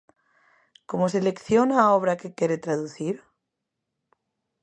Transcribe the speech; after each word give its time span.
Como 0.89 1.05
selecciona 1.15 1.75
a 1.81 1.87
obra 1.97 2.17
que 2.19 2.33
quere 2.37 2.63
traducir? 2.65 3.15